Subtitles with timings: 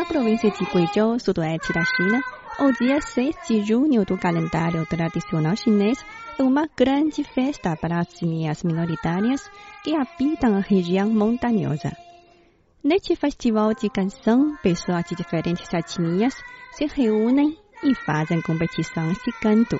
[0.00, 0.04] 哎。
[0.04, 2.22] Na província de Guizhou, sudoeste da China,
[2.58, 6.02] o dia 6 de junho do calendário tradicional chinês
[6.38, 9.42] é uma grande festa para as etnias minoritárias
[9.84, 11.94] que habitam a região montanhosa.
[12.82, 16.34] Neste festival de canção, pessoas de diferentes etnias
[16.72, 19.78] se reúnem e fazem competições de canto.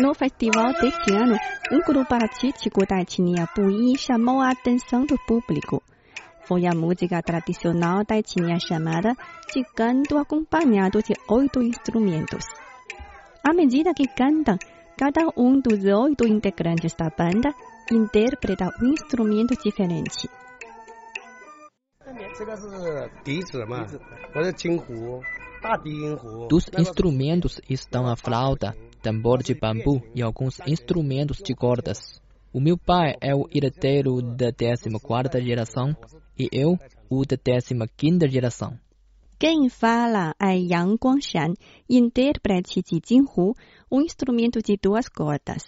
[0.00, 1.38] No festival deste ano,
[1.72, 5.82] um grupo artístico da etnia Puyi chamou a atenção do público.
[6.44, 9.14] Foi a música tradicional da etnia chamada
[9.52, 12.44] de canto acompanhado de oito instrumentos.
[13.42, 14.58] À medida que cantam,
[14.98, 17.54] cada um dos oito integrantes da banda
[17.90, 20.28] interpreta um instrumento diferente.
[22.38, 23.86] 这个是笛子嘛，
[24.34, 25.22] 或者金胡、
[25.62, 26.46] 大低音胡。
[26.48, 32.21] Dos instrumentos estão a flauta, tambor de bambu e alguns instrumentos de cordas.
[32.53, 35.95] O meu pai é o herdeiro da 14ª geração
[36.37, 36.77] e eu
[37.09, 38.77] o da 15ª geração.
[39.39, 41.53] Quem fala é Yang Guangshan,
[41.89, 43.55] intérprete de jinhu,
[43.91, 45.63] um instrumento de duas cordas.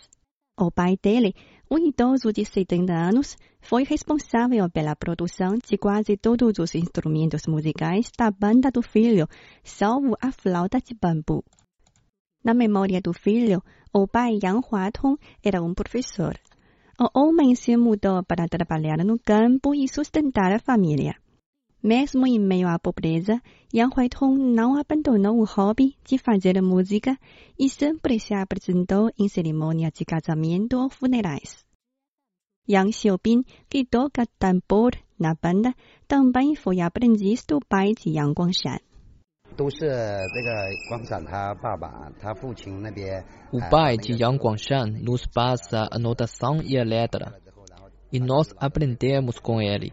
[0.59, 1.33] O pai dele,
[1.71, 8.11] um idoso de 70 anos, foi responsável pela produção de quase todos os instrumentos musicais
[8.15, 9.27] da banda do filho,
[9.63, 11.43] salvo a flauta de bambu.
[12.43, 13.63] Na memória do filho,
[13.93, 16.37] o pai Yang Huatong era um professor.
[16.99, 21.15] O homem se mudou para trabalhar no campo e sustentar a família.
[21.81, 23.41] Mesmo em meio à pobreza,
[23.73, 27.17] Yang Huitong não abandonou o hobby de fazer música
[27.57, 31.65] e sempre se apresentou em cerimônias de casamento ou funerais.
[32.69, 35.73] Yang Xiaobin, que toca tambor na banda,
[36.07, 38.92] também foi aprendiz do pai de Yang Guangshan.
[39.58, 43.24] 都是这个光闪他爸爸、他父亲那边。
[43.50, 47.40] O 呃 pai 那 de 个 Yang Guangshan nos passa a notação e a letra,
[48.12, 49.92] e nós aprendemos com ele.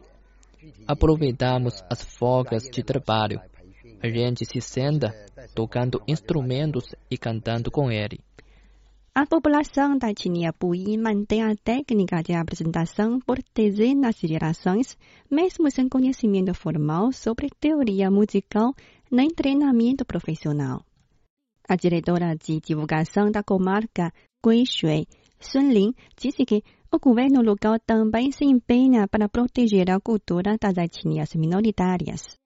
[0.88, 3.41] Aproveitamos as folgas de trabalho.
[4.03, 5.13] A gente se senta
[5.56, 8.19] tocando instrumentos e cantando com ele.
[9.16, 14.97] A população da etnia Puyi mantém a técnica de apresentação por dezenas de gerações,
[15.31, 18.75] mesmo sem conhecimento formal sobre teoria musical
[19.12, 20.84] nem treinamento profissional.
[21.68, 24.12] A diretora de divulgação da comarca
[24.46, 25.07] Guishui,
[25.40, 30.78] Sun Lin, disse que o governo local também se empenha para proteger a cultura das
[30.78, 32.38] etnias minoritárias.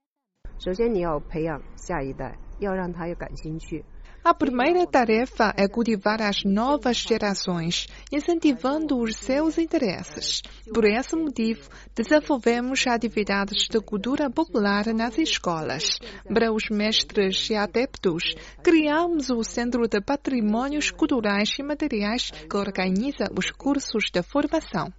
[0.57, 3.83] 首先，你要培养下一代，要让他有感兴趣。
[4.24, 10.40] A primeira tarefa é cultivar as novas gerações, incentivando os seus interesses.
[10.72, 15.98] Por esse motivo, desenvolvemos atividades de cultura popular nas escolas.
[16.26, 23.30] Para os mestres e adeptos, criamos o Centro de Patrimônios Culturais e Materiais, que organiza
[23.38, 24.90] os cursos de formação.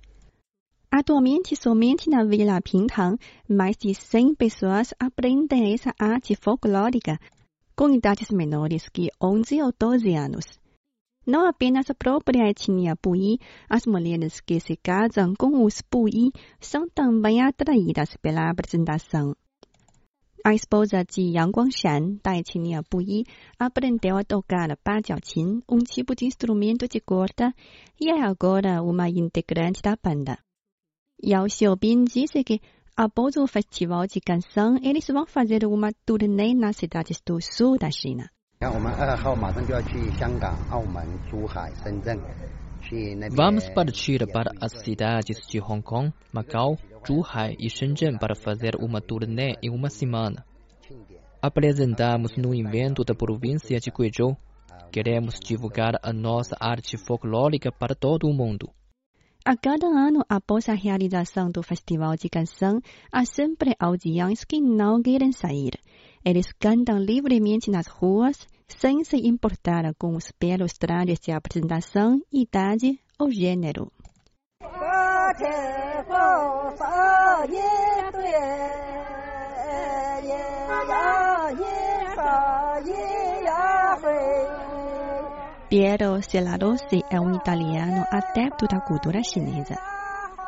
[0.91, 3.17] Atualmente, somente na Vila Pintang,
[3.49, 7.19] mais de 100 pessoas aprendem essa arte folclórica,
[7.75, 10.45] com idades menores que 11 ou 12 anos.
[11.25, 16.87] Não apenas a própria etnia Puyi, as mulheres que se casam com os Puyi são
[16.87, 19.35] também atraídas pela apresentação.
[20.45, 23.23] A esposa de Yang Guangshan, da etnia Puyi,
[23.57, 27.51] aprendeu a tocar bajiaoqin, um tipo de instrumento de corda,
[27.99, 30.37] e é agora uma integrante da banda.
[31.23, 32.61] Yao Xiaobin disse que
[32.95, 37.91] após o Festival de Canção, eles vão fazer uma turnê nas cidades do sul da
[37.91, 38.29] China.
[43.31, 49.01] Vamos partir para as cidades de Hong Kong, Macau, Zhuhai e Shenzhen para fazer uma
[49.01, 50.45] turnê em uma semana.
[51.41, 54.37] Apresentamos no evento da província de Guizhou.
[54.91, 58.69] Queremos divulgar a nossa arte folclórica para todo o mundo.
[59.47, 62.81] A cada ano, após a realização do Festival de Canção,
[63.11, 65.79] há sempre audiões que não querem sair.
[66.25, 72.99] Eles cantam livremente nas ruas, sem se importar com os belos trajes de apresentação, idade
[73.19, 73.91] ou gênero.
[85.75, 89.75] Piero Celarossi é um italiano adepto da cultura chinesa.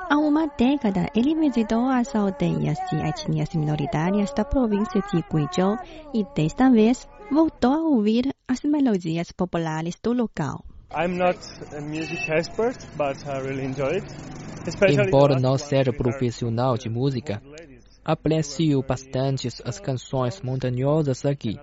[0.10, 5.78] Há uma década, ele visitou as aldeias e etnias minoritárias da província de Guizhou
[6.14, 10.64] e, desta vez, voltou a ouvir as melodias populares do local.
[10.96, 11.38] I'm not
[11.76, 14.08] a music expert, but I really enjoy it.
[14.90, 17.42] Embora não seja profissional de música,
[18.06, 21.60] aprecio bastante as canções montanhosas aqui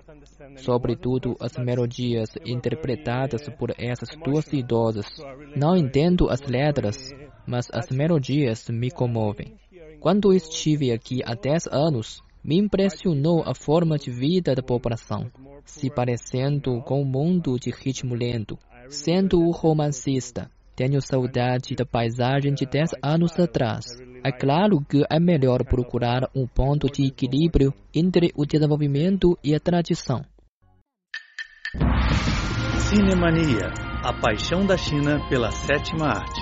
[0.57, 5.05] sobretudo as melodias interpretadas por essas duas idosas.
[5.55, 7.11] Não entendo as letras,
[7.45, 9.55] mas as melodias me comovem.
[9.99, 15.31] Quando estive aqui há 10 anos, me impressionou a forma de vida da população,
[15.65, 18.57] se parecendo com o mundo de ritmo lento.
[18.87, 23.85] Sendo o romancista, tenho saudade da paisagem de 10 anos atrás.
[24.23, 29.59] É claro que é melhor procurar um ponto de equilíbrio entre o desenvolvimento e a
[29.59, 30.23] tradição.
[32.95, 33.73] Cinemania,
[34.05, 36.41] a paixão da China pela sétima arte.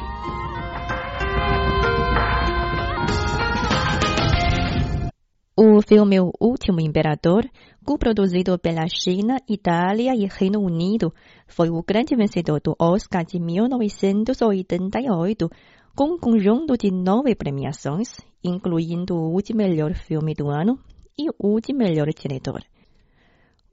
[5.57, 7.50] O filme O Último Imperador,
[7.83, 11.11] co-produzido pela China, Itália e Reino Unido,
[11.47, 15.50] foi o grande vencedor do Oscar de 1988,
[15.95, 18.09] com um conjunto de nove premiações,
[18.44, 20.77] incluindo o de melhor filme do ano
[21.17, 22.61] e o de melhor diretor.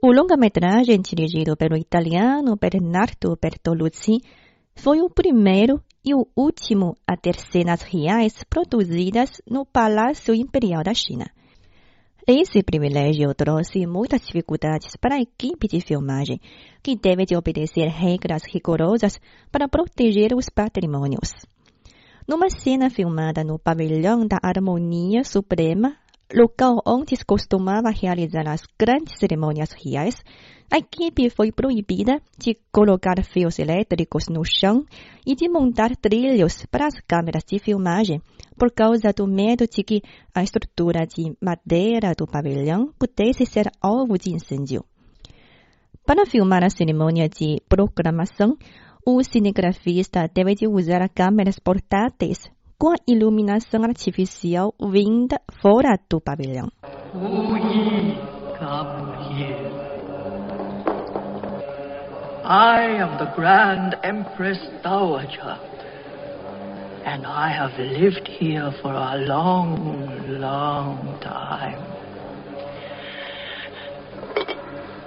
[0.02, 4.22] O longa-metragem dirigido pelo italiano Bernardo Bertolucci
[4.74, 10.94] foi o primeiro e o último a ter cenas reais produzidas no Palácio Imperial da
[10.94, 11.26] China.
[12.26, 16.40] Esse privilégio trouxe muitas dificuldades para a equipe de filmagem,
[16.82, 19.20] que teve de obedecer regras rigorosas
[19.52, 21.34] para proteger os patrimônios.
[22.26, 25.94] Numa cena filmada no Pavilhão da Harmonia Suprema,
[26.34, 30.22] local onde se costumava realizar as grandes cerimônias reais,
[30.72, 34.84] a equipe foi proibida de colocar fios elétricos no chão
[35.26, 38.22] e de montar trilhos para as câmeras de filmagem,
[38.56, 40.00] por causa do medo de que
[40.32, 44.84] a estrutura de madeira do pavilhão pudesse ser alvo de incêndio.
[46.06, 48.56] Para filmar a cerimônia de proclamação,
[49.04, 52.50] o cinegrafista teve de usar câmeras portáteis
[52.80, 56.68] com iluminação artificial vinda fora do pavilhão.
[62.42, 65.58] I am the Grand Empress Dowager,
[67.04, 71.78] and I have lived here for a long, long time.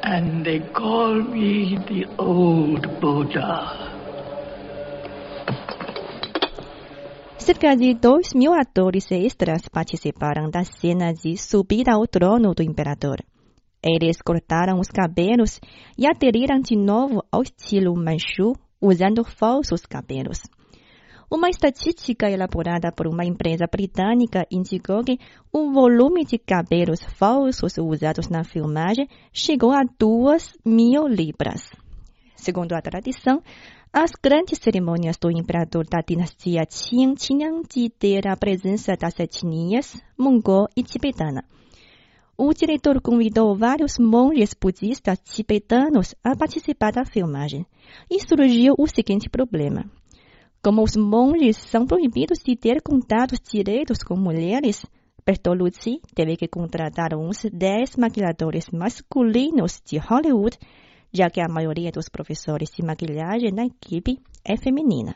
[0.04, 3.83] And they call me the Old Buddha.
[7.46, 13.18] Cerca de dois mil atores extras participaram da cena de subida ao trono do imperador.
[13.84, 15.60] Eles cortaram os cabelos
[15.98, 20.40] e aderiram de novo ao estilo Manchu, usando falsos cabelos.
[21.30, 25.20] Uma estatística elaborada por uma empresa britânica indicou que
[25.52, 31.70] o volume de cabelos falsos usados na filmagem chegou a duas mil libras.
[32.38, 33.42] Segundo a tradição,
[33.96, 40.02] as grandes cerimônias do imperador da dinastia Qing tinham de ter a presença das etnias
[40.18, 41.46] mongol e tibetana.
[42.36, 47.68] O diretor convidou vários monges budistas tibetanos a participar da filmagem.
[48.10, 49.86] E surgiu o seguinte problema.
[50.64, 54.84] Como os monges são proibidos de ter contatos diretos com mulheres,
[55.24, 60.58] Bertolucci teve que contratar uns 10 maquiadores masculinos de Hollywood
[61.14, 65.16] já que a maioria dos professores de maquilhagem na equipe é feminina.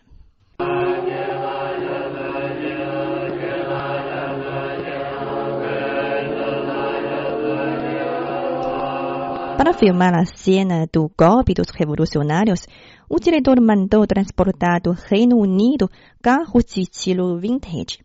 [9.58, 12.68] Para filmar a cena do golpe dos revolucionários,
[13.10, 15.90] o diretor mandou transportar do Reino Unido
[16.22, 18.00] carros de estilo vintage.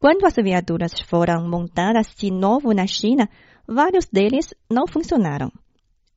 [0.00, 3.28] Quando as viaturas foram montadas de novo na China,
[3.66, 5.52] vários deles não funcionaram.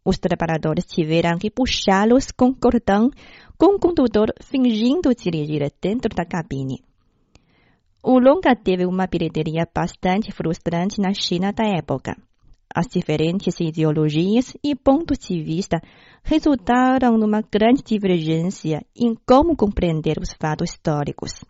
[0.06, 3.10] Os trabalhadores tiveram que puxá-los com cordão,
[3.58, 6.84] com o condutor fingindo dirigir dentro da cabine.
[8.04, 12.16] O longa teve uma bilheteria bastante frustrante na China da época.
[12.74, 15.82] As diferentes ideologias e pontos de vista
[16.24, 21.44] resultaram numa grande divergência em como compreender os fatos históricos.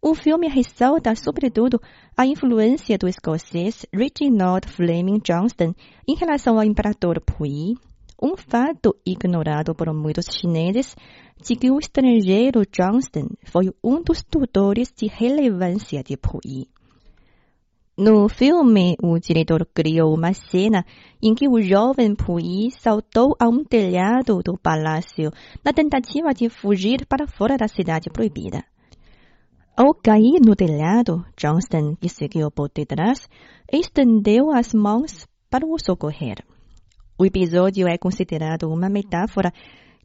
[0.00, 1.80] O filme ressalta, sobretudo,
[2.16, 5.74] a influência do escocês Reginald Fleming Johnston
[6.06, 7.74] em relação ao imperador Puyi,
[8.22, 10.94] um fato ignorado por muitos chineses
[11.42, 16.68] de que o estrangeiro Johnston foi um dos tutores de relevância de Puyi.
[17.98, 20.84] No filme, o diretor criou uma cena
[21.22, 25.30] em que o jovem Puyi saltou a um telhado do palácio
[25.64, 28.62] na tentativa de fugir para fora da cidade proibida.
[29.78, 33.28] Ao cair no telhado, Johnston, que seguiu por detrás,
[33.70, 36.38] estendeu as mãos para o socorrer.
[37.18, 39.52] O episódio é considerado uma metáfora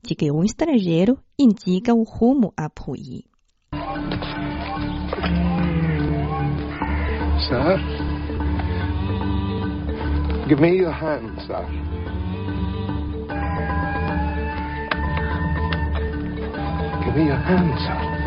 [0.04, 3.24] de que um estrangeiro indica o rumo a Puyi.
[7.48, 7.80] Sir?
[10.50, 11.66] Give me your hand, sir.
[17.06, 18.21] Give me your hand, sir.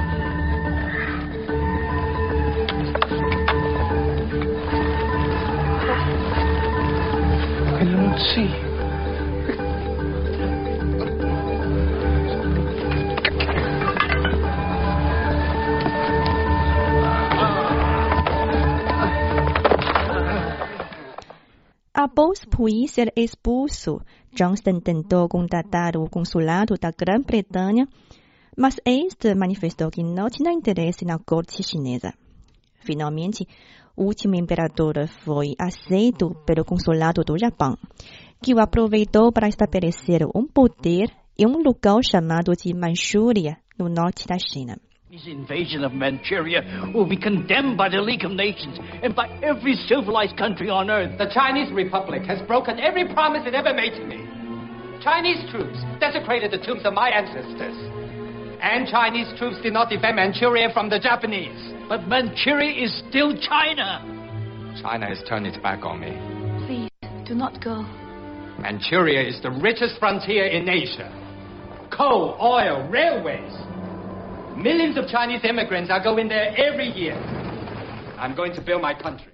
[7.85, 8.49] Don't see.
[21.93, 24.01] Após Puyi ser expulso,
[24.33, 27.87] Johnston tentou contatar o consulado da Grã-Bretanha,
[28.57, 32.15] mas este manifestou que não tinha interesse na corte chinesa.
[32.81, 33.47] Finalmente,
[33.97, 37.77] último imperador foi aceito pelo consulado do Japão,
[38.43, 44.27] que o aproveitou para estabelecer um poder em um lugar chamado de Manchúria, no norte
[44.27, 44.77] da China.
[45.11, 49.77] His invasion of Manchuria will be condemned by the League of Nations and by every
[49.87, 51.17] civilized country on earth.
[51.19, 54.19] The Chinese Republic has broken every promise it ever made to me.
[55.03, 57.94] Chinese troops desecrated the tombs of my ancestors.
[58.65, 61.75] And Chinese troops did not defend Manchuria from the Japanese.
[61.87, 64.01] But Manchuria is still China.
[64.81, 66.17] China has turned its back on me.
[66.65, 66.89] Please,
[67.29, 67.85] do not go.
[68.59, 71.13] Manchuria is the richest frontier in Asia.
[71.93, 73.53] Coal, oil, railways.
[74.57, 77.17] Millions of Chinese immigrants are going there every year.
[78.17, 79.33] I'm going to build my country.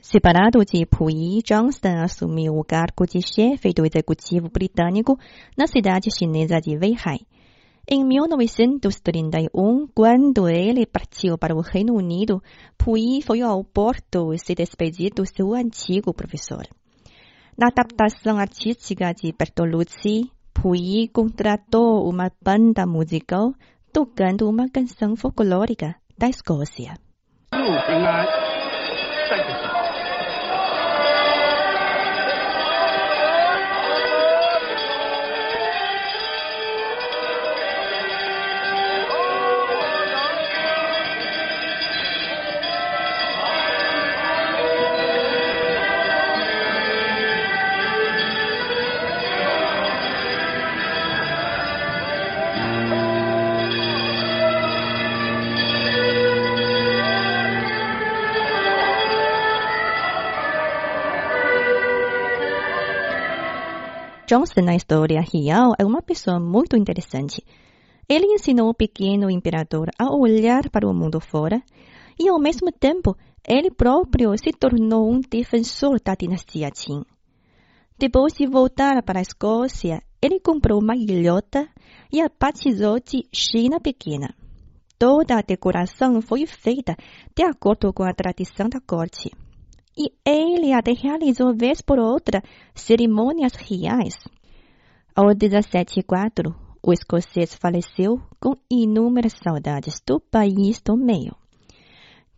[0.00, 5.18] Separado de Puyi, Johnston assumiu o cargo de chefe do executivo britânico
[5.58, 7.18] na cidade chinesa de Weihai.
[7.88, 12.42] Em 1931, quando ele partiu para o Reino Unido,
[12.78, 16.66] Puyi foi ao porto se despedir do seu antigo professor.
[17.58, 23.52] Na adaptação artística de Bertolucci, Puyi contratou uma banda musical
[23.92, 26.94] tocando uma canção folclórica da Escócia.
[64.30, 67.44] Johnson na história real é uma pessoa muito interessante.
[68.08, 71.60] Ele ensinou o pequeno imperador a olhar para o mundo fora
[72.16, 77.02] e, ao mesmo tempo, ele próprio se tornou um defensor da dinastia Qin.
[77.98, 81.68] Depois de voltar para a Escócia, ele comprou uma ilhota
[82.12, 84.32] e a batizou de China Pequena.
[84.96, 86.96] Toda a decoração foi feita
[87.34, 89.28] de acordo com a tradição da corte.
[90.00, 92.42] E ele até realizou vez por outra
[92.74, 94.14] cerimônias reais.
[95.14, 101.36] Ao 1704, o escocês faleceu com inúmeras saudades do país do meio.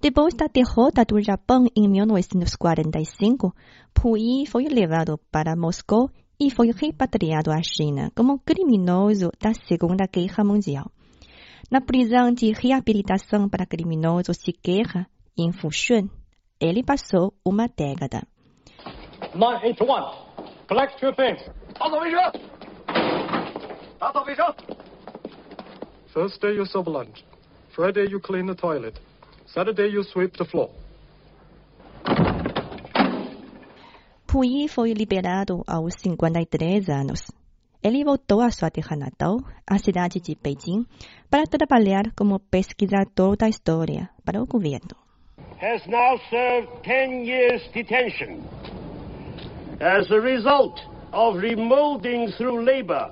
[0.01, 3.55] Depois da derrota do Japão em 1945,
[3.95, 10.43] Puyi foi levado para Moscou e foi repatriado à China como criminoso da Segunda Guerra
[10.43, 10.91] Mundial.
[11.71, 15.07] Na prisão de reabilitação para criminosos de guerra,
[15.39, 16.09] em Fushun,
[16.63, 18.23] ele passou uma década.
[19.35, 19.75] Pui.
[26.15, 27.25] Thursday you lunch.
[27.75, 29.01] Friday you clean the toilet.
[29.47, 30.71] Saturday you sweep the floor.
[34.27, 37.33] Puyi foi liberado aos 53 anos.
[37.83, 40.87] Ele voltou à sua terra natal, a cidade de Beijing,
[41.29, 45.02] para trabalhar como pesquisador da história para o governo.
[45.63, 48.45] Has now served 10 years detention.
[49.81, 50.81] As a result
[51.13, 53.09] of remolding through labor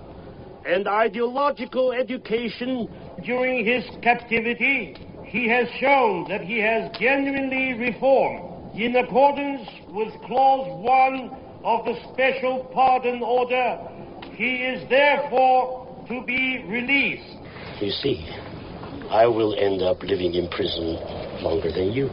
[0.67, 2.89] and ideological education
[3.25, 8.75] during his captivity, he has shown that he has genuinely reformed.
[8.75, 11.31] In accordance with Clause 1
[11.63, 13.79] of the Special Pardon Order,
[14.35, 17.39] he is therefore to be released.
[17.81, 18.29] You see,
[19.09, 20.99] I will end up living in prison
[21.43, 22.11] longer than you.